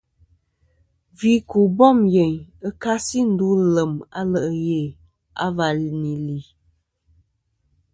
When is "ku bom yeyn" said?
1.49-2.35